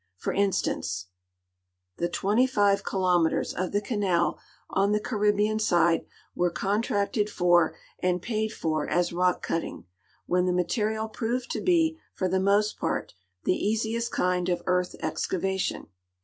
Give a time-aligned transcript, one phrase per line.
[0.17, 1.09] For instance,
[1.97, 4.39] the 25 kilometers of the canal
[4.71, 9.85] on the Caril)hean side were contracted for and paid for as rock cutting,
[10.25, 14.95] when the material ]>roved to be, for the most part, the easiest kind of earth
[15.03, 15.85] excavation.